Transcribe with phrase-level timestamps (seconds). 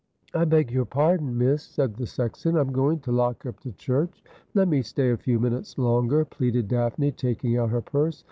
[0.33, 4.23] 'I beg your pardon, miss,' said the sexton;' I'm going to lock up the church.''
[4.55, 8.19] Let me stay a few minutes longer,' pleaded Daphne, taking out her purse.